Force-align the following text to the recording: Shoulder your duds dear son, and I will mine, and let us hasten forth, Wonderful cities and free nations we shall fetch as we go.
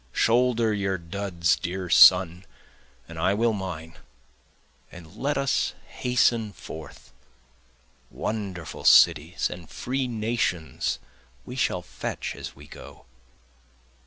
Shoulder 0.13 0.73
your 0.73 0.97
duds 0.97 1.55
dear 1.55 1.87
son, 1.87 2.43
and 3.07 3.19
I 3.19 3.35
will 3.35 3.53
mine, 3.53 3.99
and 4.91 5.15
let 5.15 5.37
us 5.37 5.75
hasten 5.89 6.53
forth, 6.53 7.13
Wonderful 8.09 8.83
cities 8.83 9.47
and 9.51 9.69
free 9.69 10.07
nations 10.07 10.97
we 11.45 11.55
shall 11.55 11.83
fetch 11.83 12.35
as 12.35 12.55
we 12.55 12.65
go. 12.65 13.05